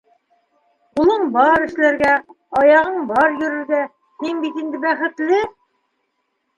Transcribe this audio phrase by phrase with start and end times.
[0.99, 2.15] Ҡулың бар эшләргә,
[2.63, 3.85] аяғын бар йөрөргә,
[4.27, 5.49] һин бит инде бәхетле!!!